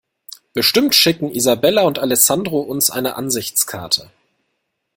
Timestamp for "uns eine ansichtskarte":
2.61-4.09